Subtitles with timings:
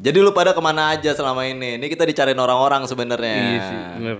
[0.00, 1.76] Jadi lu pada ke mana aja selama ini?
[1.76, 3.36] Ini kita dicariin orang-orang sebenarnya.
[3.36, 4.16] Iya sih, bener.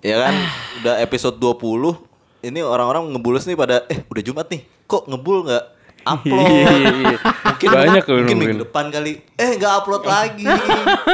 [0.00, 0.34] Ya kan?
[0.78, 1.98] Udah episode 20.
[2.42, 4.62] Ini orang-orang ngebulus nih pada eh udah Jumat nih.
[4.86, 5.64] Kok ngebul nggak
[6.00, 6.46] upload?
[6.46, 7.18] Iya, iya, iya.
[7.20, 8.36] Mungkin Banyak mungkin mungkin.
[8.38, 9.12] minggu depan kali.
[9.34, 10.44] Eh nggak upload lagi.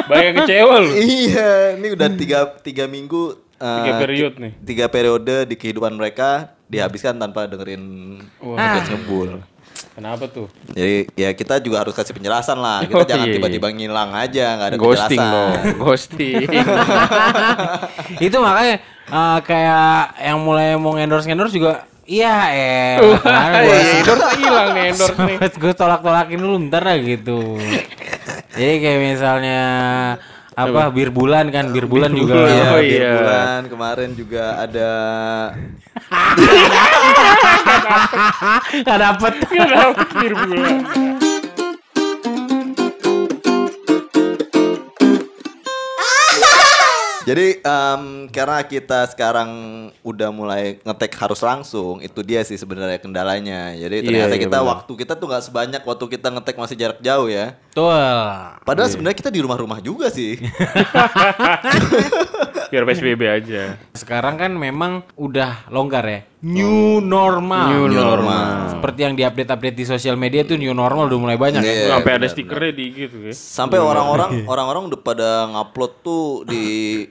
[0.07, 0.91] Banyak kecewa lu.
[0.95, 3.35] iya, ini udah tiga, tiga minggu.
[3.57, 4.53] eh, Tiga periode nih.
[4.63, 6.29] Tiga periode di kehidupan mereka
[6.67, 7.81] dihabiskan tanpa dengerin
[8.37, 9.41] podcast ngebul.
[9.93, 10.47] Kenapa tuh?
[10.69, 12.81] Jadi ya kita juga harus kasih penjelasan lah.
[12.81, 13.37] Kita Oh, jangan iya, iya.
[13.37, 15.35] tiba-tiba ngilang aja, nggak ada Ghosting penjelasan.
[15.35, 15.53] dong,
[15.83, 16.45] ghosting.
[18.27, 21.73] itu makanya eh, kayak yang mulai mau endorse endorse juga
[22.05, 25.37] iya eh Wah, iya, endorse hilang nih endorse nih.
[25.63, 27.59] gue tolak tolakin dulu ntar lah gitu
[28.53, 29.61] jadi kayak misalnya
[30.57, 31.69] apa bir bulan kan?
[31.69, 33.13] Bir bulan juga Iya, Oh, bir iya.
[33.15, 33.61] bulan?
[33.69, 34.91] Kemarin juga ada
[38.77, 39.35] nggak dapet.
[39.47, 40.77] Kenapa bir bulan?
[47.27, 49.51] Jadi em, karena kita sekarang
[50.07, 53.75] udah mulai ngetek harus langsung, itu dia sih sebenarnya kendalanya.
[53.75, 54.71] Jadi ternyata iya, kita benar.
[54.71, 57.59] waktu kita tuh nggak sebanyak waktu kita ngetek masih jarak jauh ya.
[57.75, 57.91] tuh
[58.63, 60.39] Padahal sebenarnya kita di rumah-rumah juga sih.
[62.67, 63.63] Biar PSBB aja.
[63.93, 68.39] sekarang kan memang udah longgar ya new normal New New normal.
[68.39, 68.71] normal.
[68.71, 72.13] seperti yang diupdate update di sosial media tuh new normal udah mulai banyak Iya, Sampai
[72.13, 73.33] ada stikernya di gitu ya.
[73.33, 76.63] Sampai orang-orang orang-orang udah pada ngupload tuh di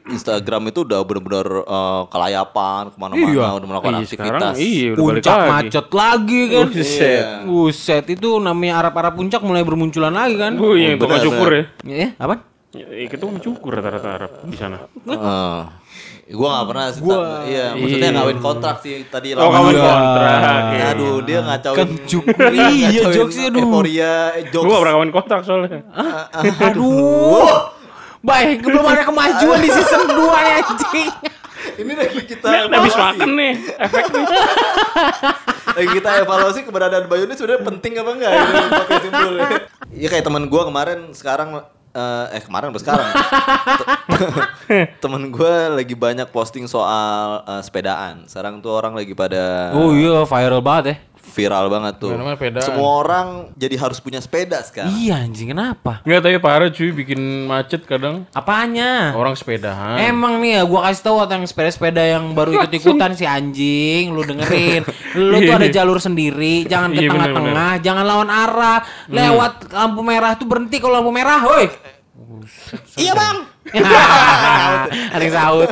[0.05, 3.47] Instagram itu udah bener-bener eh, kelayapan ke mana-mana Iya.
[3.55, 4.55] udah melakukan Iya, sekarang aktivitas.
[4.57, 5.49] iya udah balik puncak lagi.
[5.51, 7.23] macet lagi kan Buset.
[7.43, 11.63] Buset itu namanya Arab-Arab puncak mulai bermunculan lagi kan Bu, yang tukang benar, cukur ya.
[11.85, 12.35] Eh, apa?
[12.75, 14.83] Ya, itu kan cukur rata-rata Arab di sana.
[14.83, 15.61] Eh,
[16.29, 18.17] gua nggak pernah sih, ta- iya, maksudnya Iya.
[18.17, 19.57] ngawin kontrak sih tadi Oh, juga.
[19.87, 20.39] kontrak.
[20.73, 20.85] ya.
[20.91, 22.35] Aduh, dia ngacauin Kan cukur.
[22.75, 23.61] Iya, jokesnya, aduh.
[23.61, 24.13] Euforia,
[24.49, 24.67] jokes.
[24.67, 25.79] gak pernah kawin kontrak soalnya.
[26.61, 27.71] Aduh.
[28.19, 31.09] Baik, belum ada kemajuan di season 2 ya anjing.
[31.75, 32.97] Ini lagi kita Ini habis evaluasi.
[33.17, 34.25] makan nih, efek nih.
[35.75, 39.33] Lagi kita evaluasi keberadaan Bayu ini sebenarnya penting apa enggak ini podcast Simpul.
[39.91, 41.49] Iya kayak teman gua kemarin sekarang
[41.95, 43.07] eh, eh kemarin apa sekarang?
[43.07, 43.87] Te-
[45.03, 48.27] temen gua lagi banyak posting soal eh, sepedaan.
[48.27, 50.95] Sekarang tuh orang lagi pada Oh iya, viral banget ya.
[51.35, 52.15] Viral banget tuh.
[52.15, 52.63] Sepedaan.
[52.63, 53.27] Semua orang
[53.59, 54.95] jadi harus punya sepeda sekarang.
[54.95, 55.99] Iya anjing, kenapa?
[56.07, 58.23] Enggak tapi parah cuy bikin macet kadang.
[58.31, 59.11] Apanya?
[59.11, 59.99] Orang sepedahan.
[59.99, 64.87] Emang nih ya, gua kasih tahu yang sepeda-sepeda yang baru ikut-ikutan si anjing, lu dengerin.
[65.15, 68.79] Lu tuh ada jalur sendiri, jangan ke Iya, tengah-tengah, jangan lawan arah.
[69.11, 71.67] Lewat lampu merah tuh berhenti kalau lampu merah, woi.
[72.95, 73.54] Iya, Bang.
[73.65, 75.69] Ada yang sahut.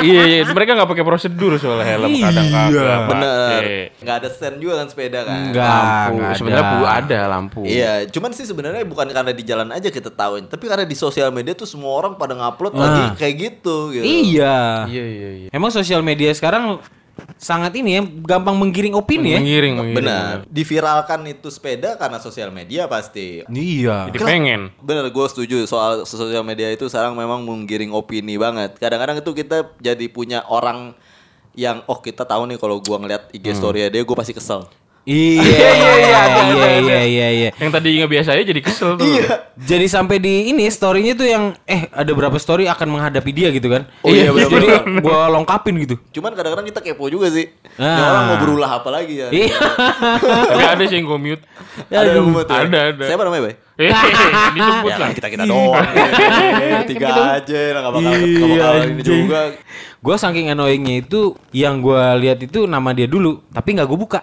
[0.00, 2.68] iya iya mereka nggak pakai prosedur soal helm kadang Iya.
[2.68, 3.00] kagak.
[3.08, 3.62] Bener.
[3.98, 5.38] Nggak ada stand juga kan sepeda kan.
[5.48, 7.60] Enggak, sebenarnya bu ada lampu.
[7.64, 11.30] Iya, cuman sih sebenarnya bukan karena di jalan aja kita tahuin, tapi karena di sosial
[11.30, 12.80] media tuh semua orang pada ngupload Nah.
[12.82, 14.04] lagi kayak gitu gitu.
[14.04, 14.86] Iya.
[14.86, 15.48] Iya iya iya.
[15.50, 16.78] Emang sosial media sekarang
[17.42, 19.40] sangat ini ya, gampang menggiring opini ya.
[19.42, 19.74] Mengiring.
[19.98, 20.46] Benar.
[20.46, 23.42] Diviralkan itu sepeda karena sosial media pasti.
[23.50, 24.06] Iya.
[24.14, 24.70] Jadi pengen.
[24.78, 28.78] Bener, gue setuju soal sosial media itu sekarang memang menggiring opini banget.
[28.78, 30.94] Kadang-kadang itu kita jadi punya orang
[31.58, 34.64] yang oh kita tahu nih kalau gua ngeliat IG story dia gue pasti kesel.
[35.02, 36.22] Iya, iya, iya, iya,
[36.78, 37.50] iya, iya, iya.
[37.52, 39.02] Yang tadi nggak biasa aja jadi kesel tuh.
[39.02, 39.50] Iya.
[39.58, 43.66] Jadi sampai di ini story-nya tuh yang eh ada berapa story akan menghadapi dia gitu
[43.66, 43.90] kan?
[44.00, 44.66] Oh iya, benar, Jadi
[45.02, 45.98] gua longkapin gitu.
[46.12, 47.50] Cuman kadang-kadang kita kepo juga sih.
[47.50, 48.06] Ini Ah.
[48.06, 49.28] orang mau berulah apa lagi ya?
[49.28, 49.58] Iya.
[50.22, 51.42] Tapi ada sih yang gue mute.
[51.88, 52.54] Ada yang mau tuh.
[52.54, 53.04] Ada, ada.
[53.04, 53.54] Siapa namanya, Bay?
[53.72, 53.88] Eh,
[54.54, 55.10] disebut Ya lah.
[55.10, 55.82] kita kita doang.
[56.92, 59.40] Tiga aja lah nggak bakal nggak bakal Iya, ini juga.
[59.98, 61.20] Gua saking annoyingnya itu
[61.50, 64.20] yang gua lihat itu nama dia dulu, tapi nggak gua buka.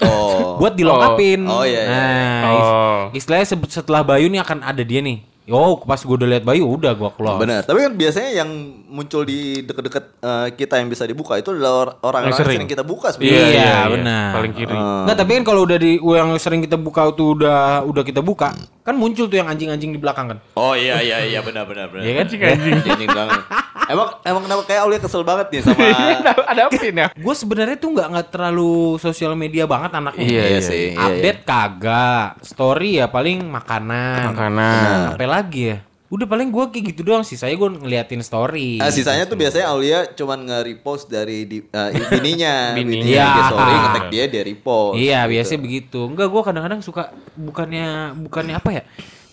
[0.00, 0.56] Oh.
[0.58, 1.42] Buat dilengkapin.
[1.44, 1.90] Oh, iya, iya.
[1.90, 2.98] Nah, Oh.
[3.10, 5.20] is- istilahnya se- setelah Bayu nih akan ada dia nih.
[5.48, 7.36] Oh, pas gua udah lihat Bayu udah gua keluar.
[7.36, 7.62] Benar.
[7.62, 8.50] Tapi kan biasanya yang
[8.86, 12.66] muncul di deket-deket eh, kita yang bisa dibuka itu adalah or- orang-orang yang sering.
[12.66, 13.70] kita buka Iya, sebenarnya.
[13.88, 14.30] benar.
[14.32, 14.74] Paling kiri.
[14.74, 18.50] Nggak, tapi kan kalau udah di yang sering kita buka tuh udah udah kita buka,
[18.80, 20.38] kan muncul tuh yang anjing-anjing di belakang kan.
[20.54, 22.02] Oh iya iya iya benar benar benar.
[22.02, 22.24] Iya kan?
[22.24, 22.72] Anjing anjing.
[22.84, 23.42] Anjing banget.
[23.86, 25.78] Emang emang kenapa kayak Aulia kesel banget nih sama
[26.18, 27.08] Ada ada apa ini ya?
[27.14, 30.26] Gue sebenarnya tuh nggak nggak terlalu sosial media banget anaknya.
[30.26, 30.86] Iya, iya, sih.
[30.90, 34.34] iya, Update kagak, story ya paling makanan.
[34.34, 35.14] Makanan.
[35.14, 35.78] Apa lagi ya?
[36.06, 37.34] Udah paling gue kayak gitu doang sih.
[37.34, 38.78] Saya gue ngeliatin story.
[38.78, 42.72] Ah, sisanya tuh biasanya Aulia cuman nge-repost dari di, eh, bininya.
[42.72, 43.02] Bininya.
[43.02, 43.26] Bininya Iya.
[43.26, 44.94] IG story nge-tag dia dia repost.
[44.94, 45.30] Iya gitu.
[45.34, 46.00] biasanya begitu.
[46.06, 47.02] Enggak gue kadang-kadang suka
[47.34, 47.86] bukannya
[48.22, 48.82] bukannya apa ya?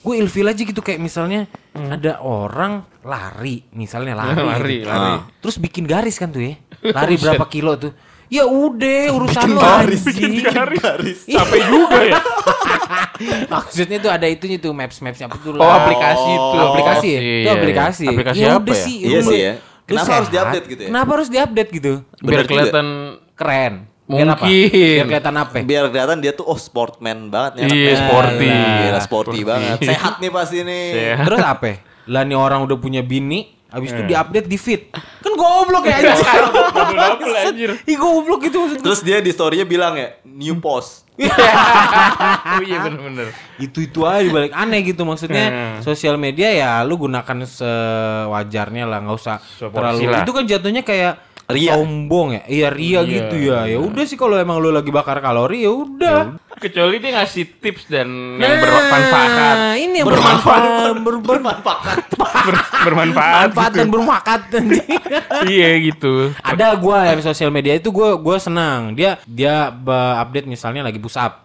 [0.04, 4.90] Gue ilfil aja gitu kayak misalnya ada orang lari, misalnya lari, Lari, gitu.
[4.90, 5.12] lari.
[5.14, 5.22] Ah.
[5.40, 6.58] Terus bikin garis kan tuh ya.
[6.84, 7.94] Lari berapa kilo tuh?
[8.34, 10.42] Ya udah urusan lo garis, anjing.
[10.42, 11.30] garis.
[11.30, 12.18] Capek juga ya.
[13.54, 15.56] Maksudnya tuh ada itunya tuh maps-mapsnya apa tuh?
[15.56, 16.57] Oh, aplikasi itu.
[16.60, 17.19] Aplikasi ya?
[17.19, 17.54] Iya, Itu iya.
[17.54, 18.06] aplikasi.
[18.10, 18.84] Aplikasi Ya apa udah ya?
[18.84, 18.98] sih.
[19.00, 19.54] Iya sih ya.
[19.84, 20.88] Kenapa harus diupdate gitu ya?
[20.90, 21.94] Kenapa harus diupdate gitu?
[22.19, 22.88] Biar kelihatan
[23.34, 23.74] Keren.
[24.04, 24.45] Biar apa?
[24.45, 24.94] Mungkin.
[24.94, 25.54] Biar kelihatan apa?
[25.62, 27.63] Biar kelihatan dia tuh oh sportman banget nih.
[27.68, 28.48] Iya, sporty.
[28.48, 29.40] Gila, sporty Sporty.
[29.44, 29.78] banget.
[29.84, 30.86] Sehat nih pasti nih.
[30.92, 31.25] Sehat.
[31.28, 31.72] Terus apa?
[32.04, 34.81] Lah nih orang udah punya bini, habis itu diupdate di feed.
[34.94, 36.14] Kan goblok ya anjir.
[36.78, 37.70] double-double anjir.
[37.84, 38.78] Ih goblok itu maksud.
[38.80, 41.02] Terus dia di story-nya bilang ya, new post.
[41.22, 43.30] oh iya bener-bener.
[43.62, 45.78] itu-itu aja balik aneh gitu maksudnya Hmm.
[45.86, 50.26] sosial media ya lu gunakan sewajarnya lah nggak usah terlalu lah.
[50.26, 51.22] itu kan jatuhnya kayak
[51.54, 51.74] Ria.
[51.74, 55.18] sombong ya iya ria Iya, gitu ya ya udah sih kalau emang lu lagi bakar
[55.18, 56.20] kalori ya udah
[56.54, 58.08] Kecuali dia ngasih tips dan
[58.38, 59.30] yang bermanfaat.
[59.58, 60.62] Nah, ini yang Bermanfaat.
[61.02, 61.38] bermanfaat ber, ber,
[62.44, 62.86] Ber- bermanfaat.
[62.86, 63.76] bermanfaat gitu.
[63.76, 64.42] dan bermanfaat
[65.50, 66.14] iya gitu.
[66.40, 69.74] ada gua yang sosial media itu gua gua senang dia dia
[70.20, 71.42] update misalnya lagi push up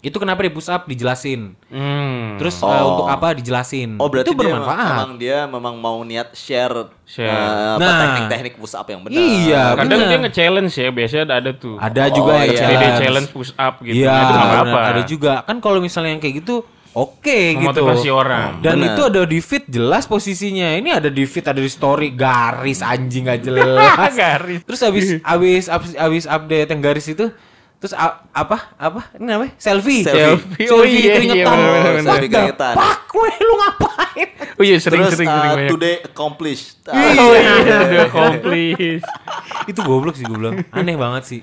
[0.00, 2.38] itu kenapa di push up dijelasin Hmm.
[2.38, 2.70] terus Oh.
[2.70, 6.30] eh, untuk apa dijelasin Oh berarti itu dia bermanfaat Memang, emang dia memang mau niat
[6.32, 7.74] share, Share.
[7.74, 7.98] apa, Nah.
[8.00, 9.18] teknik-teknik push up yang benar.
[9.18, 10.06] Iya, Kadang bener.
[10.06, 11.76] dia nge-challenge ya, biasanya ada, ada tuh.
[11.76, 12.54] Ada Oh, juga yang iya.
[12.54, 13.00] Jadi dia challenge.
[13.00, 13.96] challenge push up gitu.
[13.98, 14.34] Iya, Nah, itu
[14.64, 14.84] benar.
[14.88, 15.32] ada juga.
[15.42, 16.56] Kan kalau misalnya yang kayak gitu,
[16.90, 17.58] oke gitu.
[17.60, 18.48] Memotivasi orang.
[18.60, 18.86] Dan Benar.
[18.88, 20.68] itu ada di feed jelas posisinya.
[20.74, 24.14] Ini ada di feed, ada di story garis anjing gak jelas.
[24.14, 24.60] Garis.
[24.62, 27.30] Terus habis habis habis habis update yang garis itu
[27.78, 28.74] Terus a- apa?
[28.74, 29.14] Apa?
[29.14, 29.54] Ini namanya?
[29.54, 30.02] Selfie.
[30.02, 30.66] Selfie.
[30.68, 31.38] Oh iya, keringetan.
[31.38, 32.74] iya, bener, bener, What selfie keringetan.
[32.74, 34.28] fuck, weh, lu ngapain?
[34.58, 36.82] Oh iya sering Terus sering uh, sering today accomplished.
[36.90, 37.54] Oh iya,
[37.86, 39.02] udah komplis.
[39.70, 41.40] itu goblok sih gue bilang aneh banget sih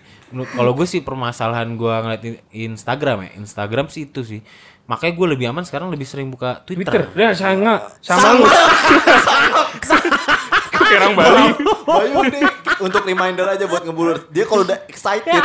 [0.51, 2.41] kalau gue sih permasalahan gue ngeliat in-
[2.73, 4.41] Instagram ya Instagram sih itu sih
[4.85, 8.45] makanya gue lebih aman sekarang lebih sering buka Twitter, Twitter, ya sama sama lu.
[10.75, 11.43] Kayak orang Bali.
[11.85, 12.43] Bayu nih
[12.79, 14.31] untuk reminder aja buat ngebulur.
[14.31, 15.43] Dia kalau udah excited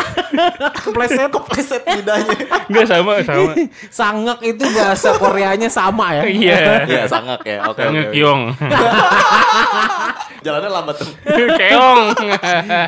[0.86, 2.36] kepleset kepleset lidahnya.
[2.70, 3.52] Enggak sama sama.
[4.00, 6.58] sangak itu bahasa Koreanya sama ya Iya.
[6.86, 7.66] Iya sangak ya.
[7.66, 7.80] Oke.
[7.80, 7.94] Oke, oke.
[7.96, 8.42] ngekiong.
[10.44, 11.08] Jalannya lambat tuh.
[11.60, 12.00] Keong.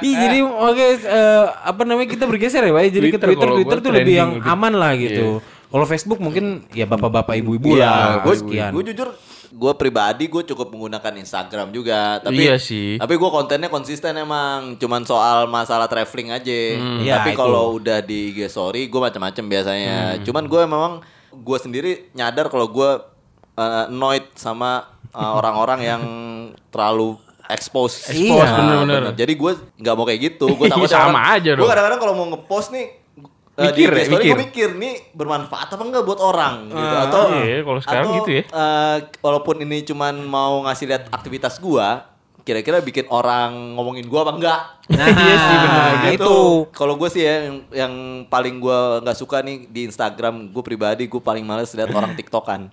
[0.00, 2.82] Ih, jadi oke eh, apa namanya kita bergeser ya, Pak.
[2.88, 4.44] Jadi ke Twitter, Twitter, kalau Twitter gua tuh lebih yang lebih.
[4.44, 4.52] Iya.
[4.56, 5.26] aman lah gitu.
[5.72, 8.70] Kalau Facebook mungkin ya bapak-bapak ibu-ibu lah, gue sekian.
[8.70, 9.08] gue jujur
[9.52, 12.96] gue pribadi gue cukup menggunakan Instagram juga tapi Iya sih.
[12.96, 16.56] tapi gue kontennya konsisten emang cuman soal masalah traveling aja
[16.98, 20.92] Iya, tapi kalau udah di IG story gue macam-macam biasanya cuman gue memang
[21.30, 22.90] gue sendiri nyadar kalau gue
[23.54, 26.02] uh, annoyed sama uh, orang-orang yang
[26.68, 29.00] terlalu expose Expose, Nah, bener-bener.
[29.04, 29.14] bener.
[29.14, 31.68] jadi gue nggak mau kayak gitu gue takut Sama aja gue dong.
[31.68, 33.01] kadang-kadang kalau mau ngepost nih
[33.54, 34.32] uh, Mikir di ya, IG story mikir.
[34.32, 38.16] gue mikir nih bermanfaat apa enggak buat orang gitu Ah, atau iya, kalau sekarang atau,
[38.18, 38.42] gitu ya.
[38.44, 42.11] eh, walaupun ini cuman mau ngasih lihat aktivitas gua
[42.42, 45.94] kira-kira bikin orang ngomongin gua apa enggak Nah, Iya sih, bener.
[46.10, 46.10] itu.
[46.12, 46.36] Gitu.
[46.70, 47.94] kalau gue sih ya yang, yang
[48.26, 52.66] paling gua nggak suka nih di Instagram gue pribadi gue paling males lihat orang tiktokan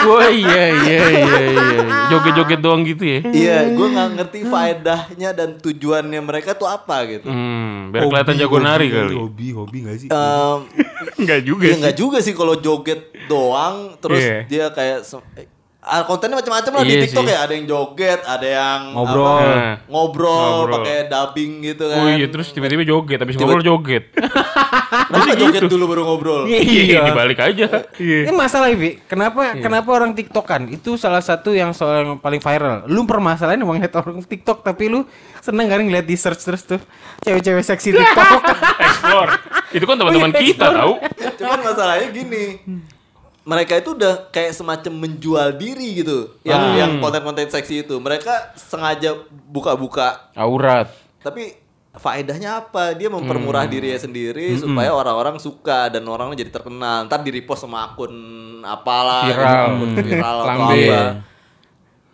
[0.00, 1.80] Wah iya iya iya iya.
[2.08, 3.20] Joget-joget doang gitu ya.
[3.26, 8.58] iya gue nggak ngerti faedahnya dan tujuannya mereka tuh apa gitu Hmm, biar kelihatan jago
[8.58, 9.14] nari kali.
[9.14, 10.08] Hobi, hobi gak sih?
[10.08, 10.58] Em,
[11.20, 11.80] Enggak juga ya sih.
[11.80, 14.38] nggak juga sih kalau joget doang terus Iya.
[14.44, 15.06] dia kayak
[15.80, 17.32] eh, ah, kontennya macam-macam lah Iya di TikTok sih.
[17.32, 19.24] ya ada yang joget ada yang Ngobrol.
[19.26, 19.74] apa, Nah.
[19.86, 20.74] ngobrol, Ngobrol.
[20.76, 24.04] pakai dubbing gitu kan Oh iya terus tiba-tiba joget habis ngobrol joget.
[25.10, 27.66] Kenapa joget dulu baru ngobrol Iya, dibalik aja.
[27.96, 28.18] Iya.
[28.26, 32.84] Ini masalah Vi, kenapa kenapa orang TikTokan itu salah satu yang soal yang paling viral.
[32.84, 35.02] Lu permasalahan emang lihat orang TikTok tapi lu
[35.38, 36.80] seneng kan ngeliat di search terus tuh
[37.20, 38.40] cewek-cewek seksi TikTok.
[38.84, 39.30] Explore.
[39.70, 40.92] Itu kan teman-teman Oh iya, kita tahu.
[41.36, 42.44] cuman masalahnya gini
[43.50, 46.78] mereka itu udah kayak semacam menjual diri gitu yang Hmm.
[46.78, 49.18] yang konten-konten seksi itu mereka sengaja
[49.50, 50.86] buka-buka Aurat.
[51.18, 51.58] tapi
[51.90, 53.72] faedahnya apa dia mempermurah Hmm.
[53.74, 58.14] dirinya sendiri supaya orang-orang suka dan orang jadi terkenal ntar di repost sama akun
[58.62, 59.66] apalah Viral.
[59.74, 61.02] akun viral atau apa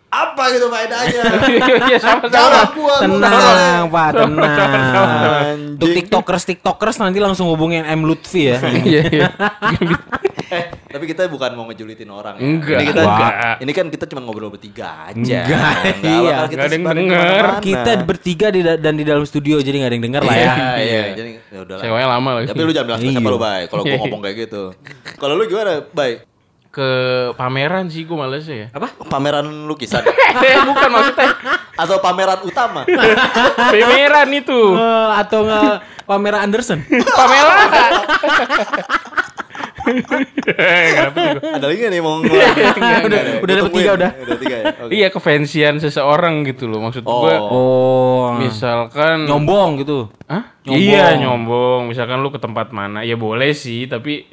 [0.07, 1.23] apa gitu faedahnya
[1.91, 5.55] Iya gua gua Tenang, Pak, tenang.
[5.75, 8.57] Untuk TikTokers TikTokers nanti langsung hubungin M Lutfi ya.
[8.87, 9.27] Iya iya.
[10.47, 10.63] eh
[10.93, 12.43] tapi kita bukan mau ngejulitin orang ya.
[12.43, 12.77] Enggak.
[12.77, 13.33] ini kita Enggak.
[13.59, 16.37] ini kan kita cuma ngobrol bertiga aja Enggak, Enggak iya.
[16.43, 17.45] kita Enggak ada yang denger.
[17.59, 20.43] Kita bertiga di da- dan di dalam studio jadi nggak ada yang denger lah ya.
[20.45, 22.47] iya iya jadi ya udahlah Sewanya lama lagi.
[22.47, 23.27] Tapi lu jangan bilang siapa Iya.
[23.27, 23.61] lu, Bay.
[23.67, 24.63] Kalau gua ngomong kayak gitu.
[25.15, 26.13] Kalau lu gimana, Bay?
[26.67, 26.85] ke
[27.33, 28.69] pameran sih gue males ya.
[28.69, 28.93] Apa?
[29.03, 30.05] Pameran lukisan
[30.45, 31.33] Eh bukan maksudnya
[31.73, 32.85] atau pameran utama?
[33.57, 34.61] pameran itu.
[34.75, 35.73] Eh, atau nggak
[36.05, 36.77] Pamela Anderson?
[36.87, 37.55] Pamela.
[41.55, 42.19] Ada lagi nih mau
[43.07, 44.11] Udah- udah dapet tiga udah.
[44.17, 44.65] Udah tiga ya.
[44.77, 44.91] Oke.
[44.93, 47.33] Iya kefansian seseorang gitu loh maksud gue.
[47.33, 47.49] Oh.
[47.49, 50.11] Oh, Misalkan nyombong gitu.
[50.25, 50.55] Hah?
[50.63, 50.77] Nyombong.
[50.77, 51.81] Iya nyombong.
[51.87, 54.27] Misalkan lu ke tempat mana, ya boleh sih, tapi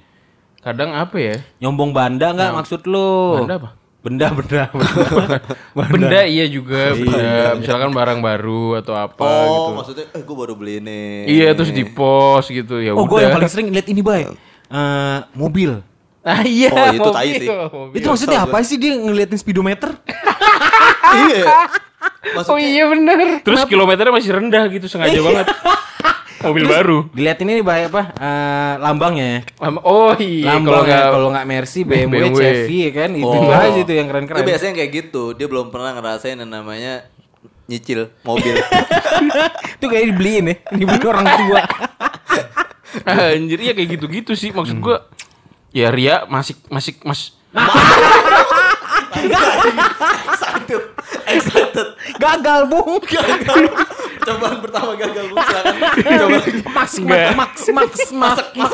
[0.58, 1.36] Kadang apa ya?
[1.60, 3.36] Nyombong banda nggak maksud lu?
[3.36, 3.70] Banda apa?
[4.00, 5.38] Benda, benda, benda.
[5.76, 7.52] Benda iya juga, benda.
[7.54, 9.70] Misalkan barang baru atau apa Oh, gitu.
[9.76, 11.28] maksudnya eh gue baru beli ini.
[11.28, 13.08] Iya terus di post gitu ya Oh, udah.
[13.08, 14.24] gue yang paling sering lihat ini, Bay.
[14.66, 15.80] Eh, mobil.
[16.20, 16.72] Ah iya.
[16.72, 17.48] Oh, itu tai mobil, sih.
[17.50, 17.94] mobil.
[17.94, 19.92] Itu maksudnya apa sih dia ngeliatin speedometer?
[21.22, 21.44] iya.
[21.44, 21.68] Oh
[22.40, 23.18] Maksudnya iya bener.
[23.40, 25.46] Terus kilometernya masih rendah gitu sengaja banget.
[26.40, 26.98] Mobil baru.
[27.12, 28.12] Diliatin ini Bay apa?
[28.14, 29.44] Eh, lambangnya.
[29.56, 30.56] Lama- Oh iya.
[30.56, 32.36] Kalau Lambang nggak kalau nggak Mercy, BMW, BMW.
[32.36, 33.48] Chevy ya kan itu Oh.
[33.48, 34.44] aja tuh yang keren-keren.
[34.44, 35.32] biasanya kayak gitu.
[35.32, 37.08] Dia belum pernah ngerasain yang namanya
[37.64, 38.60] nyicil mobil.
[39.80, 41.62] Itu kayak dibeliin ya, dibeli orang tua.
[43.02, 45.10] Anjir ya kayak gitu-gitu sih maksud gua.
[45.74, 47.34] Ya Ria masih masih mas
[49.14, 50.82] excited.
[51.24, 51.88] Excited.
[52.18, 53.00] Gagal, Bung.
[54.24, 55.24] Cobaan pertama gagal.
[55.30, 55.36] Bu.
[55.36, 55.74] Silakan.
[56.00, 56.60] Coba lagi.
[56.64, 58.72] Max, max, max, max, max.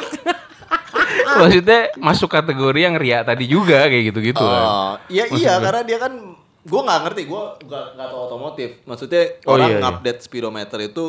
[1.30, 4.62] maksudnya masuk kategori yang Ria tadi juga kayak gitu-gitu kan.
[4.62, 6.12] Oh, iya iya karena dia kan
[6.60, 8.70] gue nggak ngerti, gue nggak nggak tahu otomotif.
[8.86, 9.88] Maksudnya Oh, orang iya, iya.
[9.90, 11.04] update speedometer itu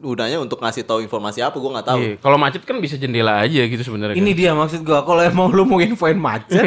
[0.00, 2.00] gunanya untuk ngasih tahu informasi apa gue nggak tahu.
[2.00, 4.16] Iya, kalau macet kan bisa jendela aja gitu sebenarnya.
[4.16, 4.38] Ini kan.
[4.40, 6.64] dia maksud gua kalau emang lu mau infoin macet,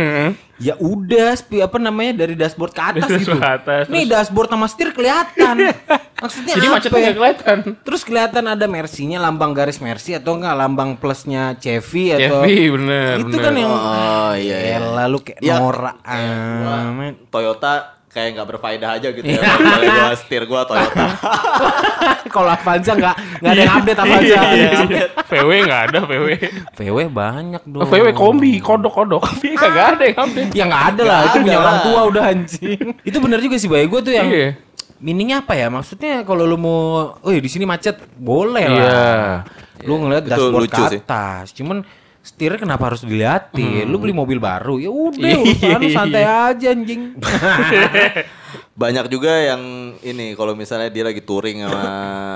[0.55, 3.33] ya udah apa namanya dari dashboard ke atas Dari gitu.
[3.33, 5.55] dashboard ke atas, Nih dashboard sama setir kelihatan.
[6.23, 6.75] Maksudnya Jadi apa?
[6.77, 7.57] macetnya nggak kelihatan.
[7.83, 13.19] Terus kelihatan ada Mercy-nya lambang garis Mercy atau enggak lambang plusnya Chevy atau Chevy bener.
[13.19, 13.43] Itu bener.
[13.43, 14.77] kan yang Oh iya iya.
[14.79, 17.27] Elah lu kayak Ya, norak Wah, amat.
[17.27, 17.73] Toyota
[18.13, 19.41] kayak nggak berfaedah aja gitu Iya.
[19.41, 19.53] ya.
[19.57, 21.05] Kalau gue setir gue Toyota.
[22.35, 24.21] Kalau Avanza enggak enggak ada yang update Avanza.
[24.23, 25.05] Iya, iya, yang iya.
[25.25, 26.27] VW nggak ada VW.
[26.71, 27.81] VW banyak dong.
[27.81, 29.23] Oh, VW kombi, kodok-kodok.
[29.33, 30.49] Tapi kagak ada yang update.
[30.53, 32.79] Ya nggak ada lah, Nggak itu punya orang tua udah anjing.
[33.09, 34.49] itu bener juga sih Bay, gue tuh yang Iya.
[34.97, 35.67] meaningnya apa ya?
[35.67, 36.79] Maksudnya kalau lu mau,
[37.17, 38.77] oh di sini macet, boleh Iya.
[38.77, 39.33] lah.
[39.83, 41.01] Lu ngeliat dashboard ke sih.
[41.01, 41.49] atas.
[41.51, 41.81] Cuman
[42.23, 43.83] setirnya kenapa harus diliatin?
[43.85, 47.19] Lu beli mobil baru, ya udah urusan lu santai aja anjing.
[48.73, 49.61] Banyak juga yang
[50.01, 51.85] ini kalau misalnya dia lagi touring sama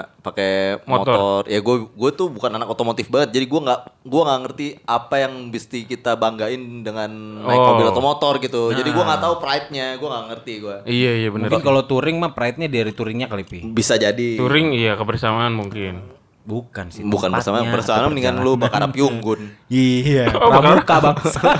[0.25, 1.09] pakai Motor.
[1.09, 1.41] motor.
[1.49, 3.33] Ya gue gue tuh bukan anak otomotif banget.
[3.33, 7.09] Jadi gue nggak gue nggak ngerti apa yang mesti kita banggain dengan
[7.41, 7.73] naik Oh.
[7.73, 8.69] mobil atau motor gitu.
[8.69, 9.97] Jadi gue nggak tahu pride-nya.
[9.97, 10.75] Gue nggak ngerti gue.
[10.85, 11.49] Iya, iya bener.
[11.49, 13.59] Mungkin kalau touring mah pride-nya dari touringnya kali Pi.
[13.67, 14.37] Bisa jadi.
[14.37, 16.16] Touring iya kebersamaan mungkin.
[16.47, 17.03] Bukan sih.
[17.03, 19.51] Bukan bersama bersama mendingan lu bakar api unggun.
[19.67, 21.39] Iya, Oh, pramuka bangsa.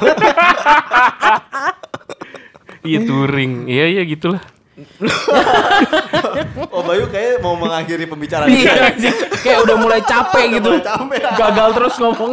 [2.88, 3.68] Iya touring.
[3.68, 4.40] Iya, iya gitulah.
[6.70, 8.84] Oh Bayu kayak mau mengakhiri pembicaraan Iya, kita.
[8.88, 9.16] anjing.
[9.40, 10.70] kayak udah mulai capek gitu.
[10.70, 11.20] mulai capek.
[11.34, 12.32] Gagal terus ngomong.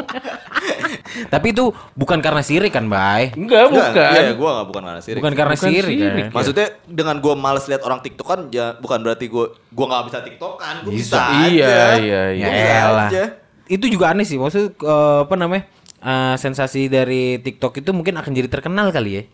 [1.33, 3.33] Tapi itu bukan karena sirik kan, Bay?
[3.33, 3.93] Enggak, bukan.
[3.95, 5.19] Iya, gue gak bukan karena sirik.
[5.19, 6.23] Bukan karena Bukan sirik, sirik.
[6.23, 6.33] kan?
[6.33, 10.19] Maksudnya dengan gue males lihat orang TikTok kan ya bukan berarti gue gue nggak bisa
[10.21, 11.23] TikTokan, gue bisa, Bisa.
[11.25, 11.49] aja.
[11.49, 12.47] Iya, iya, iya.
[12.47, 13.09] Gua Ya bisa elah.
[13.09, 13.25] aja.
[13.67, 14.37] Itu juga aneh sih.
[14.37, 15.65] Maksud eh, apa namanya?
[15.99, 19.25] eh, sensasi dari TikTok itu mungkin akan jadi terkenal kali ya.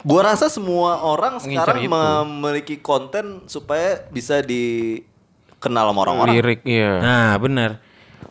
[0.00, 1.90] Gue rasa semua orang Mengincar sekarang itu.
[1.92, 6.34] memiliki konten supaya bisa dikenal sama orang-orang.
[6.38, 6.98] Lirik, iya.
[6.98, 7.82] Nah, benar.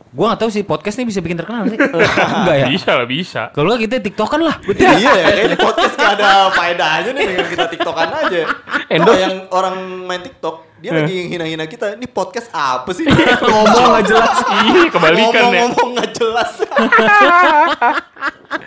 [0.09, 1.77] Gua nggak tahu sih podcast ini bisa bikin terkenal sih.
[2.41, 2.65] Enggak ya?
[2.65, 3.41] Bisa lah, bisa.
[3.53, 4.57] Kalau kita TikTokan lah.
[4.81, 8.41] iya ya, kayaknya podcast gak ada faedahnya nih dengan kita TikTokan aja.
[8.89, 9.21] Endorse.
[9.21, 9.77] yang orang
[10.09, 11.93] main TikTok, dia lagi hina-hina kita.
[11.93, 13.05] Ini podcast apa sih?
[13.53, 14.37] Ngomong nggak jelas.
[14.49, 15.41] Iya, kebalikan ya.
[15.45, 16.51] Ngomong-ngomong nggak jelas.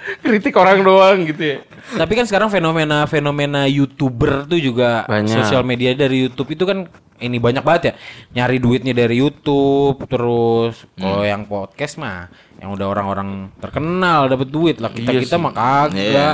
[0.24, 1.58] Kritik orang doang gitu ya.
[1.94, 5.30] Tapi kan sekarang fenomena-fenomena YouTuber tuh juga Banyak.
[5.30, 6.86] sosial media dari YouTube itu kan
[7.22, 7.92] ini banyak banget ya.
[8.34, 12.26] Nyari duitnya dari YouTube terus kalau yang podcast mah
[12.58, 14.90] yang udah orang-orang terkenal dapat duit lah.
[14.90, 15.94] Kita-kita mah kagak.
[15.98, 16.28] Iya.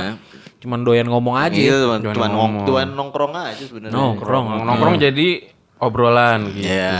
[0.59, 1.55] Cuman doyan ngomong aja.
[1.55, 2.51] Iya, cuma Jangan cuma ngomong.
[2.51, 3.95] nong, cuma nongkrong aja sebenarnya.
[3.95, 4.45] Nongkrong.
[4.67, 5.27] Nongkrong jadi
[5.79, 6.67] obrolan gitu.
[6.67, 6.91] Iya.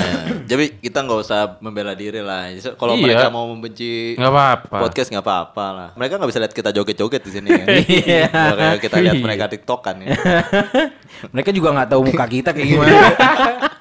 [0.48, 2.48] Jadi kita nggak usah membela diri lah.
[2.74, 3.04] Kalau Iya.
[3.04, 4.78] mereka mau membenci Nggak apa-apa.
[4.80, 5.90] podcast nggak apa-apa lah.
[5.94, 7.50] Mereka nggak bisa lihat kita joget-joget di sini.
[7.52, 7.66] ya.
[8.00, 8.24] Iya.
[8.32, 9.24] Makanya kita lihat Iya.
[9.24, 10.16] mereka tiktokan ya.
[11.36, 12.96] Mereka juga nggak tahu muka kita kayak gimana.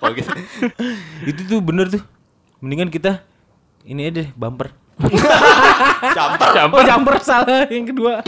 [0.09, 0.33] Gitu.
[1.29, 2.03] itu tuh bener tuh.
[2.59, 3.23] Mendingan kita
[3.85, 4.73] ini aja deh, bumper.
[6.11, 6.49] Campur.
[6.75, 8.19] Oh, jumper salah yang kedua.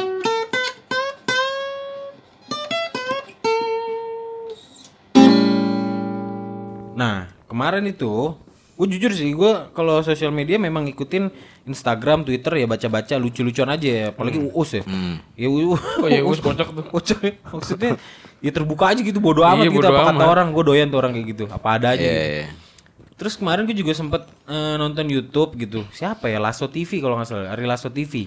[7.51, 8.39] Kemarin itu
[8.75, 11.29] gue jujur sih gue kalau sosial media memang ngikutin
[11.61, 14.83] Instagram, Twitter ya baca-baca lucu-lucuan aja ya, apalagi uus ya.
[15.37, 16.81] Ya u- Oh iya, Uus kocak tuh.
[16.89, 17.33] Kocak ya.
[17.47, 17.91] Maksudnya
[18.41, 20.27] ya terbuka aja gitu bodo amat Iya, gitu bodo apa kata amat.
[20.27, 21.45] orang, gue doyan tuh orang kayak gitu.
[21.47, 22.25] Apa ada aja Iya, gitu.
[22.33, 22.47] iya.
[23.21, 25.85] Terus kemarin gue juga sempet eh, nonton YouTube gitu.
[25.93, 26.41] Siapa ya?
[26.41, 27.53] Lasso TV kalau nggak salah.
[27.53, 28.25] Ari Lasso TV.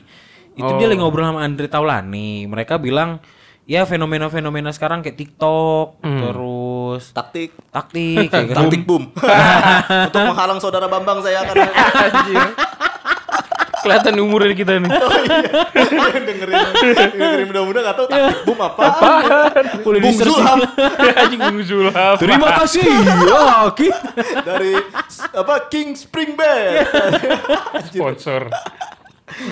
[0.54, 2.46] Itu dia lagi ngobrol sama Andre Taulani.
[2.46, 3.18] Mereka bilang
[3.64, 7.56] ya fenomena-fenomena sekarang kayak TikTok, terus Taktik.
[7.72, 8.60] taktik, kayak gitu.
[8.60, 9.04] Taktik boom.
[10.12, 11.56] Untuk menghalang saudara Bambang saya akan
[13.84, 14.88] Kelihatan umurnya kita nih.
[16.24, 16.56] dengerin
[17.12, 18.84] dengerin muda-muda nggak tahu taktik bum apa.
[19.84, 20.16] Boleh Bung.
[20.16, 20.60] Zulham
[21.20, 22.16] Anjing Bung Zulham.
[22.16, 22.88] Terima kasih.
[23.28, 23.92] Ya, Ki.
[24.48, 24.80] dari
[25.36, 26.88] apa King Spring Bear.
[27.92, 28.48] Sponsor.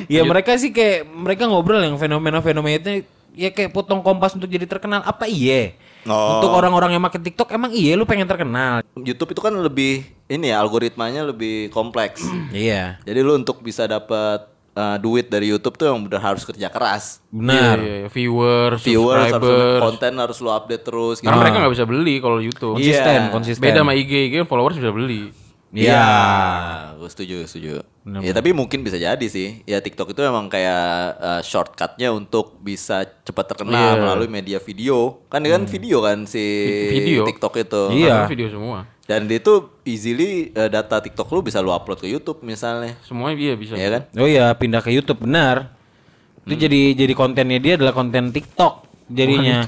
[0.07, 4.67] Ya mereka sih kayak mereka ngobrol yang fenomena-fenomena itu ya kayak potong kompas untuk jadi
[4.67, 5.75] terkenal apa iya?
[6.09, 6.39] Oh.
[6.41, 8.81] Untuk orang-orang yang makin TikTok emang iya lu pengen terkenal.
[8.97, 12.25] YouTube itu kan lebih ini ya algoritmanya lebih kompleks.
[12.51, 12.99] Iya.
[13.05, 17.21] Jadi lu untuk bisa dapat uh, duit dari YouTube tuh yang benar harus kerja keras.
[17.29, 17.79] Benar.
[17.79, 18.07] Iya, iya.
[18.09, 21.27] Viewers, Viewers harus konten harus lu update terus gitu.
[21.29, 22.75] Karena mereka nggak bisa beli kalau YouTube.
[22.81, 23.31] Konsisten, Iya.
[23.31, 23.63] konsisten.
[23.63, 25.31] Beda sama IG, IG followers bisa beli.
[25.71, 26.03] Iya.
[26.99, 27.81] gue setuju, setuju.
[28.01, 29.61] Ya tapi mungkin bisa jadi sih.
[29.63, 34.01] Ya TikTok itu emang kayak uh, shortcutnya untuk bisa cepat terkenal Iya.
[34.01, 35.21] melalui media video.
[35.29, 36.41] Kan kan video kan si
[36.89, 37.29] Video.
[37.29, 37.81] TikTok itu.
[37.93, 38.25] Iya.
[38.25, 38.89] Video semua.
[39.05, 39.53] Dan itu
[39.83, 42.97] easily uh, data TikTok lu bisa lu upload ke YouTube misalnya.
[43.05, 43.77] Semuanya dia bisa.
[43.77, 44.01] Iya kan?
[44.17, 45.77] Oh iya, pindah ke YouTube benar.
[46.41, 49.61] Itu jadi jadi kontennya dia adalah konten TikTok jadinya.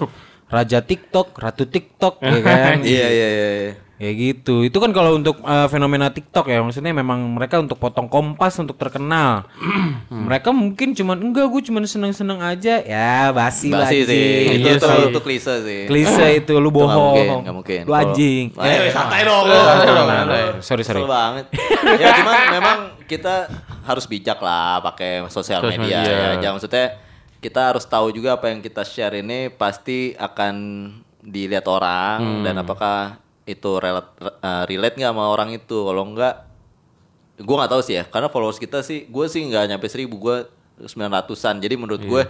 [0.49, 2.77] Raja TikTok, Ratu TikTok, ya kan?
[2.81, 3.71] Iya iya iya.
[4.03, 4.67] Ya gitu.
[4.67, 8.75] Itu kan kalau untuk uh, fenomena TikTok ya, maksudnya memang mereka untuk potong kompas untuk
[8.75, 9.47] terkenal.
[10.11, 12.83] mereka mungkin cuman enggak gue cuman seneng-seneng aja.
[12.83, 14.59] Ya, basi, lah Basi sih.
[14.59, 15.03] Itu Iya tuh sih.
[15.07, 15.81] itu klise sih.
[15.87, 17.43] Klise itu lu Itu nggak mungkin, bohong.
[17.63, 17.79] mungkin.
[17.87, 18.45] Lu anjing.
[18.59, 19.47] Eh, santai dong.
[20.59, 20.99] Sorry, sorry.
[21.07, 21.47] Banget.
[21.95, 23.47] ya cuman memang kita
[23.83, 26.27] harus bijak lah pakai sosial media, ya.
[26.43, 26.87] Jangan maksudnya
[27.39, 30.55] kita harus tahu juga apa yang kita share ini pasti akan
[31.23, 34.09] dilihat orang dan apakah itu relate
[34.39, 35.77] uh, relate nggak sama orang itu.
[35.79, 36.35] Kalau enggak
[37.33, 40.45] gue nggak tahu sih ya karena followers kita sih gue sih nggak nyampe seribu gue
[40.79, 42.23] sembilan ratusan jadi menurut gue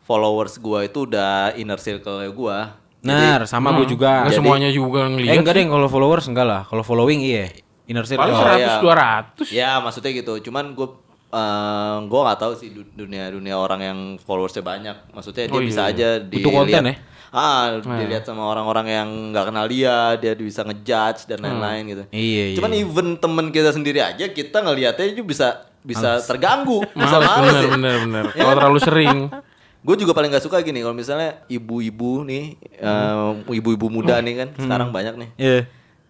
[0.00, 2.58] followers gue itu udah inner circle gue
[3.00, 4.24] Benar, sama gue juga.
[4.24, 5.36] Nggak semuanya juga Eh ngeliat.
[5.36, 6.62] enggak deh kalau followers enggak lah.
[6.64, 7.52] Kalau following iya.
[7.84, 8.24] Inner circle.
[8.24, 8.76] Paling Oh, 100 iya.
[8.80, 9.52] 200.
[9.52, 10.32] Ya maksudnya gitu.
[10.40, 10.88] Cuman gue
[11.28, 14.96] eh gue nggak tahu sih du- dunia dunia orang yang followersnya banyak.
[15.12, 15.92] Maksudnya dia Oh, iya, bisa iya.
[15.92, 16.94] aja Butuh konten ya?
[17.34, 22.04] Ah, dilihat sama orang-orang yang nggak kenal dia, dia bisa ngejudge dan lain-lain gitu.
[22.14, 22.56] Iya, iya.
[22.56, 27.42] Cuman even temen kita sendiri aja kita ngelihatnya itu bisa bisa terganggu, bisa Males, males
[27.50, 27.70] bener, ya.
[27.74, 28.24] bener, bener.
[28.38, 29.18] Kalau terlalu sering.
[29.84, 34.48] Gue juga paling gak suka gini kalau misalnya ibu-ibu nih, eh, ibu-ibu muda nih kan
[34.56, 35.30] sekarang banyak nih.
[35.36, 35.60] Iya.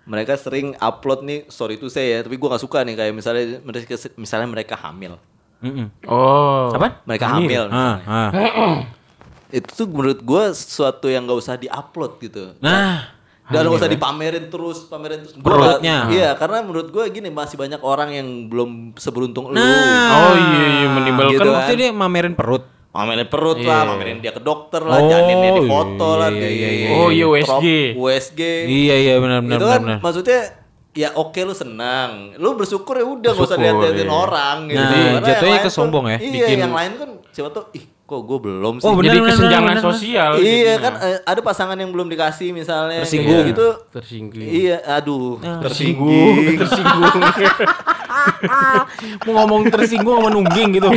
[0.06, 3.58] Mereka sering upload nih, sorry itu saya ya, tapi gue gak suka nih kayak misalnya
[3.66, 5.18] mereka misalnya mereka hamil.
[5.58, 5.90] Mm-mm.
[6.06, 6.70] Oh.
[6.70, 7.02] Apa?
[7.02, 7.66] Mereka hamil.
[7.72, 8.30] Ah, ah.
[9.54, 12.58] Itu tuh menurut gue sesuatu yang gak usah diupload gitu.
[12.58, 13.14] Nah,
[13.44, 15.36] Dan gak usah dipamerin terus, pamerin terus.
[15.36, 15.96] Gua Perutnya.
[16.02, 19.54] nggak- Iya, karena menurut gue gini masih banyak orang yang belum seberuntung lu.
[19.54, 21.30] Oh iya, iya menimbulkan.
[21.30, 22.64] Gitu kan maksudnya dia mamerin perut.
[22.90, 26.38] Pamerin perut lah, pamerin dia ke dokter lah, Oh, janinnya di foto iya, lah, iya,
[26.40, 26.88] di iya, iya.
[26.94, 27.66] Oh, iya, USG.
[27.92, 28.40] USG.
[28.64, 29.72] Iya iya benar benar itu benar.
[29.72, 29.98] kan benar.
[30.00, 30.40] maksudnya
[30.92, 34.14] ya oke lu senang, lu bersyukur ya udah gak usah Bersyukur, lihat-lihatin iya.
[34.14, 34.78] orang gitu.
[34.80, 38.74] Nah, jatuhnya kesombong ya, Iya, bikin- yang lain kan siapa tuh ih kok gue belum
[38.78, 38.86] sih.
[38.86, 39.84] Oh, benar, Jadi benar, kesenjangan benar.
[39.88, 40.30] sosial.
[40.36, 40.76] iya jadinya.
[40.76, 43.48] kan eh, ada pasangan yang belum dikasih misalnya Tersinggung.
[43.48, 43.68] gitu.
[43.88, 44.44] Tersinggung.
[44.44, 46.36] Iya, aduh, Tersinggung.
[46.60, 47.16] Tersinggung.
[49.24, 50.88] Mau ngomong tersinggung sama nungging gitu.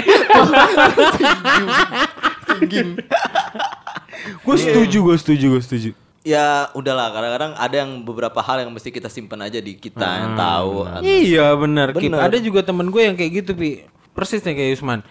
[4.43, 5.89] gue setuju, gue setuju, gue setuju.
[6.27, 10.35] ya udahlah kadang-kadang ada yang beberapa hal yang mesti kita simpan aja di kita yang
[10.35, 10.83] tahu.
[10.99, 11.95] Iya benar.
[11.95, 12.19] Bener.
[12.19, 13.87] Ada juga temen gue yang kayak gitu pi.
[14.17, 15.05] Persis nih kayak Yusman.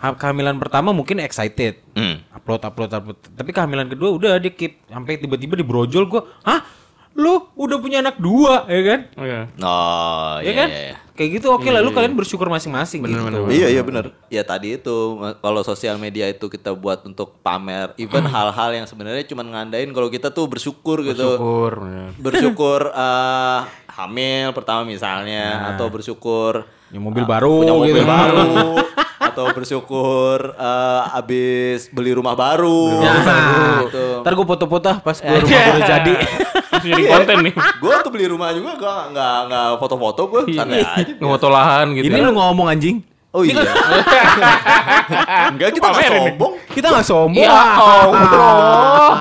[0.00, 1.76] Ha- Kehamilan pertama mungkin excited.
[1.92, 2.24] Hmm.
[2.32, 3.18] Upload, upload, upload.
[3.28, 4.80] Tapi kehamilan kedua udah dia keep.
[4.86, 6.24] Sampai tiba-tiba dibrojol gue.
[6.40, 6.64] Hah?
[7.12, 9.00] Lu udah punya anak dua ya kan?
[9.14, 9.40] Oh iya.
[9.58, 10.68] Oh, Ya iya, kan?
[10.68, 10.96] iya, iya.
[11.12, 11.80] Kayak gitu oke lah.
[11.80, 13.16] Lu kalian bersyukur masing-masing gitu.
[13.46, 14.12] Iya iya benar.
[14.28, 14.96] Ya tadi itu
[15.38, 20.08] kalau sosial media itu kita buat untuk pamer, even hal-hal yang sebenarnya cuma ngandain kalau
[20.08, 21.40] kita tuh bersyukur gitu.
[21.40, 21.72] Syukur.
[21.82, 22.08] bener.
[22.16, 28.06] Bersyukur eh, hamil pertama misalnya atau bersyukur Ya, mobil baru punya mobil gitu.
[28.06, 28.78] baru
[29.16, 33.02] atau bersyukur eh, abis beli rumah baru.
[33.02, 34.22] Nah, gitu.
[34.22, 36.12] ntar gue foto-foto ah pas gue rumah gue udah jadi.
[36.72, 37.54] Langsung jadi konten nih.
[37.82, 41.12] Gue tuh beli rumah juga gak nggak nggak foto-foto gue santai aja.
[41.18, 42.06] Ngefoto lahan gitu.
[42.06, 42.96] Ini lu ngomong anjing.
[43.36, 43.60] Oh iya.
[45.52, 46.12] Enggak kita nggak nih.
[46.16, 46.52] sombong.
[46.72, 47.44] Kita nggak sombong.
[47.44, 47.52] Ya
[47.84, 49.12] Allah.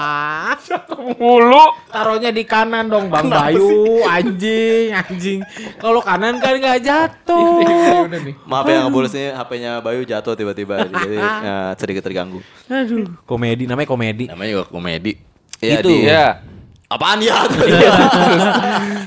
[1.14, 1.66] Mulu.
[1.88, 5.40] Taruhnya di kanan dong Bang Bayu, anjing, anjing.
[5.76, 7.62] Kalau kanan kan nggak jatuh.
[8.04, 8.36] Udah nih.
[8.44, 11.16] Maaf ya nggak boleh sih HP-nya Bayu jatuh tiba-tiba jadi
[11.46, 12.42] ya, sedikit terganggu.
[12.66, 14.26] Aduh, komedi namanya komedi.
[14.26, 15.14] Namanya juga komedi.
[15.58, 15.90] Iya Itu.
[15.90, 16.42] di- Ya.
[16.86, 17.42] Apaan ya?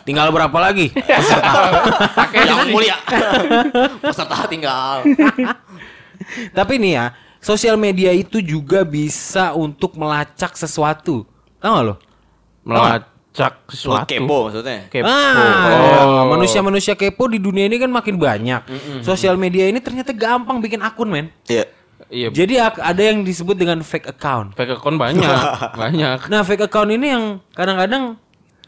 [0.02, 0.90] Tinggal berapa lagi?
[2.34, 2.98] Yang mulia.
[4.02, 5.06] Peserta tinggal.
[6.50, 7.06] Tapi nih ya,
[7.38, 11.22] sosial media itu juga bisa untuk melacak sesuatu.
[11.58, 11.94] Tahu gak lo?
[12.62, 14.10] Melacak melacak sesuatu.
[14.10, 14.78] Kepo maksudnya.
[14.88, 15.06] Kepo.
[15.06, 16.24] Ah, Oh.
[16.28, 18.66] manusia-manusia kepo di dunia ini kan makin banyak.
[19.00, 21.26] Sosial media ini ternyata gampang bikin akun, men.
[21.46, 21.70] Iya.
[22.08, 24.56] Iya, Jadi ada yang disebut dengan fake account.
[24.56, 25.28] fake account banyak,
[25.82, 26.18] banyak.
[26.26, 28.16] Nah, fake account ini yang kadang-kadang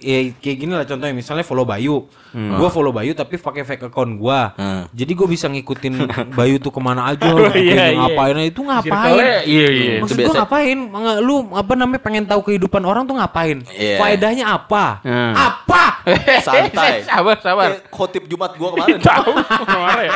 [0.00, 2.08] ya kayak gini lah contohnya misalnya follow Bayu.
[2.30, 4.54] Gua follow Bayu tapi pakai fake account gua.
[4.54, 4.88] Hmm.
[4.90, 5.94] Jadi gue bisa ngikutin
[6.38, 7.98] Bayu tuh ke mana aja, Oh, iya, iya.
[7.98, 8.86] ngapain itu ngapain?
[8.86, 9.92] Circle-nya, iya, iya.
[10.00, 10.36] Maksud biasa.
[10.42, 10.78] ngapain?
[11.20, 13.60] Lu apa namanya pengen tahu kehidupan orang tuh ngapain?
[13.70, 13.98] Iya.
[13.98, 15.02] Faedahnya apa?
[15.02, 15.34] Hmm.
[15.34, 15.82] Apa?
[16.46, 17.02] Santai.
[17.10, 17.68] sabar, sabar.
[17.76, 18.98] Kayak khotib Jumat gua kemarin.
[19.02, 20.12] Tahu ke mana ya?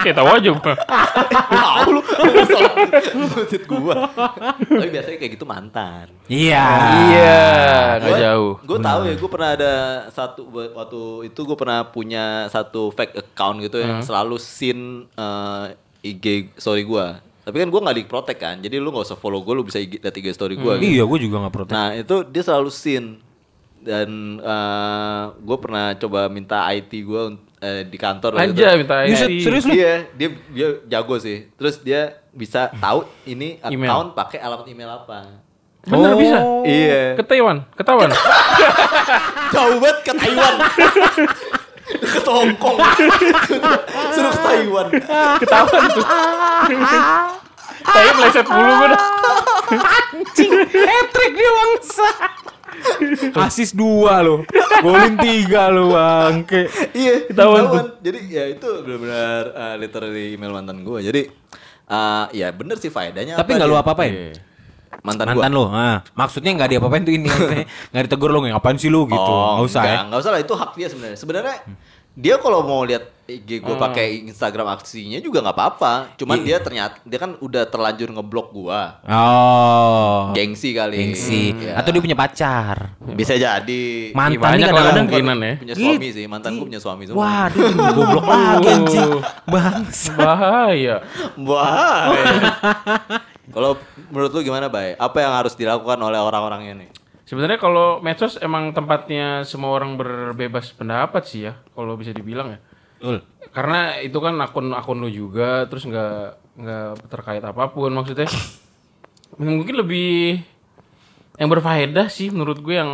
[0.00, 0.48] Kayak tahu aja.
[0.54, 2.00] Tahu lu.
[3.32, 3.94] Masjid gua.
[4.60, 6.06] Tapi biasanya kayak gitu mantan.
[6.28, 6.66] Iya.
[7.10, 7.42] Iya,
[8.00, 8.52] nggak jauh.
[8.64, 9.72] Gue tahu ya, gue pernah ada
[10.12, 16.52] satu waktu itu gue pernah punya satu fake account gitu yang selalu sin eh, IG
[16.60, 17.06] story gue.
[17.44, 19.76] Tapi kan gue nggak di protect kan, jadi lu nggak usah follow gue, lu bisa
[19.76, 20.74] IG, lihat IG story gue.
[20.80, 20.96] gitu.
[20.96, 21.72] Iya, gue juga nggak protes.
[21.72, 23.04] Nah itu dia selalu sin
[23.84, 24.40] dan
[25.44, 27.22] gue pernah coba minta IT gue
[27.88, 28.40] di kantor.
[28.40, 28.80] Aja itu.
[28.80, 29.40] minta Buset, ID.
[29.44, 29.72] serius lu?
[29.76, 31.48] Iya, dia dia jago sih.
[31.56, 35.43] Terus dia bisa tahu ini account pakai alamat email apa.
[35.84, 36.18] Bener Oh.
[36.18, 36.38] bisa.
[36.64, 37.02] Iya.
[37.20, 38.10] Ketahuan, ketahuan.
[39.54, 40.54] Jauh banget ke Taiwan.
[42.14, 42.78] ke Hong Kong.
[44.10, 44.86] Suruh ke Taiwan.
[45.44, 46.04] Ketahuan tuh.
[47.84, 49.00] Saya meleset mulu gue dah.
[50.72, 52.08] Hat-trick dia bangsa.
[53.44, 54.40] Asis dua loh.
[54.80, 56.68] Golin tiga loh bangke.
[56.96, 57.86] Iya, Ketahuan ketahuan.
[58.00, 60.98] Jadi ya itu benar-benar uh, literally email mantan gue.
[61.04, 61.22] Jadi
[61.88, 63.36] uh, ya bener sih faedahnya.
[63.36, 64.32] Tapi apa nggak lu apa-apain?
[65.04, 65.58] Mantan, Mantan gue.
[65.60, 65.64] lo.
[65.68, 67.28] Nah, maksudnya nggak diapa-apain tuh ini.
[67.92, 69.20] Nggak ditegur lo ngapain sih lu gitu.
[69.20, 70.00] Oh, Nggak usah enggak, ya.
[70.08, 71.18] Nggak usah lah itu hak dia sebenarnya.
[71.20, 71.56] Sebenarnya
[72.14, 75.92] dia kalau mau lihat IG gue pakai Instagram aksinya juga nggak apa-apa.
[76.16, 78.96] Cuman dia ternyata dia kan udah terlanjur ngeblok gua.
[79.04, 80.32] Oh.
[80.32, 80.96] Gengsi kali.
[80.96, 81.52] Gengsi.
[81.52, 81.84] Ya.
[81.84, 82.96] Atau dia punya pacar.
[83.12, 83.84] bisa jadi
[84.16, 85.54] Mantan lah kadang-kadang kemungkinan ya.
[85.60, 86.24] punya suami sih.
[86.24, 87.20] Mantan gue punya suami semua.
[87.20, 89.10] Waduh, goblok lagi anjing.
[89.52, 90.12] Bangsa.
[90.16, 90.96] Bahaya.
[91.44, 92.08] Wah.
[93.54, 93.78] Kalau
[94.10, 94.98] menurut lu gimana, Bay?
[94.98, 96.90] Apa yang harus dilakukan oleh orang-orangnya nih?
[97.24, 102.60] Sebenarnya kalau medsos emang tempatnya semua orang berbebas pendapat sih ya, kalau bisa dibilang ya.
[103.00, 103.24] Betul.
[103.54, 108.28] Karena itu kan akun-akun lu juga, terus nggak nggak terkait apa pun maksudnya.
[109.40, 110.42] Mungkin lebih
[111.40, 112.92] yang berfaedah sih menurut gue yang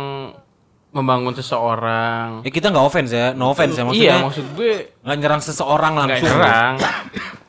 [0.91, 2.43] membangun seseorang.
[2.43, 4.15] Ya kita nggak offense ya, no offense ya maksudnya.
[4.19, 4.71] iya, maksud gue
[5.03, 6.27] nggak nyerang seseorang nggak langsung.
[6.27, 6.73] nyerang.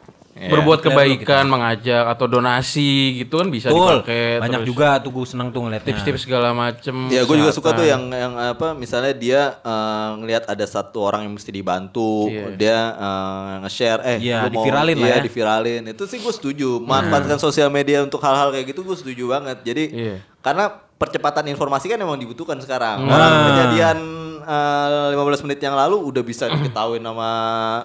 [0.42, 4.02] Iya, Berbuat kebaikan, mengajak atau donasi gitu kan bisa Betul.
[4.02, 4.42] dipakai.
[4.42, 5.86] Banyak terus juga tuh gue seneng tuh ngeliatnya.
[5.88, 6.94] tips-tips segala macem.
[7.08, 11.22] Ya, gue juga suka tuh yang yang apa misalnya dia eh, ngelihat ada satu orang
[11.22, 12.46] yang mesti dibantu, Iya.
[12.52, 15.22] dia eh, nge-share eh Iya, lu mau- diviralin lah iya, ya.
[15.22, 15.82] diviralin.
[15.86, 16.82] Itu sih gue setuju.
[16.82, 19.62] Manfaatkan sosial media untuk hal-hal kayak gitu gue setuju banget.
[19.62, 20.16] Jadi Iya.
[20.38, 23.02] karena percepatan informasi kan emang dibutuhkan sekarang.
[23.02, 23.10] Nah.
[23.12, 23.98] Orang kejadian
[24.42, 27.30] eh, 15 menit yang lalu udah bisa diketahui nama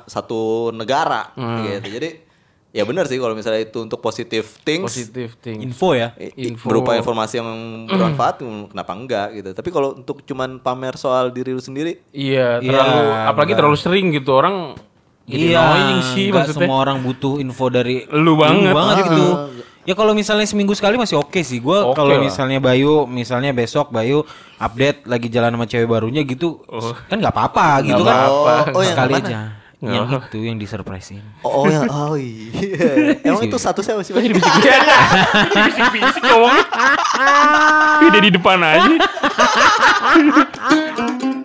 [0.06, 1.30] satu negara
[1.64, 1.90] gitu.
[1.92, 2.26] Jadi
[2.70, 5.62] ya benar sih kalau misalnya itu untuk positive things positif thing.
[5.62, 6.14] Info ya.
[6.36, 6.68] Info.
[6.68, 7.50] berupa informasi yang
[7.86, 12.60] bermanfaat mm, kenapa enggak gitu tapi kalau untuk cuman pamer soal diri lu sendiri Iya,
[12.60, 13.58] Iya, terlalu apalagi enggak.
[13.58, 14.56] terlalu sering gitu orang
[15.24, 16.56] jadi Iya, annoying sih maksudnya.
[16.64, 18.72] semua orang butuh info dari Lu banget.
[19.06, 19.28] gitu.
[19.84, 21.58] Ya kalau misalnya seminggu sekali masih oke sih.
[21.58, 24.28] Gua Oke kalau misalnya Bayu, misalnya besok Bayu
[24.58, 26.60] update lagi jalan sama cewek barunya gitu,
[27.08, 28.20] kan nggak apa-apa gitu Nggak kan.
[28.22, 28.54] apa-apa.
[28.72, 29.24] Oh, yang sekali mana?
[29.24, 29.38] aja.
[29.78, 31.22] Yang itu yang disurprisein.
[31.46, 34.74] oh, oh yang oh iya emang itu statusnya masih Masih dibisik-bisik.
[35.54, 36.66] Dibisik-bisik ngomongnya.
[38.02, 38.94] Dia di depan aja.